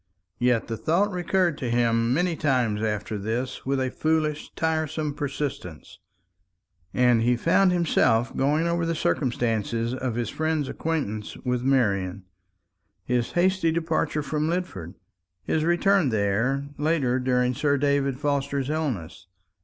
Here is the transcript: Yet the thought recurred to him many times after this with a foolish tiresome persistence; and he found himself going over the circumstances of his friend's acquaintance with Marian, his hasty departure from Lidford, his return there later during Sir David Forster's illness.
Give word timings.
Yet 0.39 0.67
the 0.67 0.77
thought 0.77 1.11
recurred 1.11 1.59
to 1.59 1.69
him 1.69 2.11
many 2.11 2.35
times 2.35 2.81
after 2.81 3.19
this 3.19 3.67
with 3.67 3.79
a 3.79 3.91
foolish 3.91 4.49
tiresome 4.55 5.13
persistence; 5.13 5.99
and 6.91 7.21
he 7.21 7.37
found 7.37 7.71
himself 7.71 8.35
going 8.35 8.65
over 8.67 8.83
the 8.83 8.95
circumstances 8.95 9.93
of 9.93 10.15
his 10.15 10.29
friend's 10.31 10.67
acquaintance 10.67 11.37
with 11.45 11.61
Marian, 11.61 12.23
his 13.03 13.33
hasty 13.33 13.71
departure 13.71 14.23
from 14.23 14.49
Lidford, 14.49 14.95
his 15.43 15.63
return 15.63 16.09
there 16.09 16.67
later 16.79 17.19
during 17.19 17.53
Sir 17.53 17.77
David 17.77 18.17
Forster's 18.19 18.71
illness. 18.71 19.27